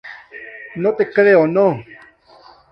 No 0.73 0.95
te 0.95 1.11
creo 1.11 1.45
no... 1.45 1.77